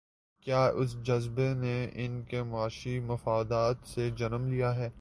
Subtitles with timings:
[0.45, 4.89] کیا اس جذبے نے ان کے معاشی مفادات سے جنم لیا ہے؟